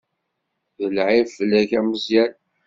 [0.79, 2.33] D lεib fell-ak a Meẓyan.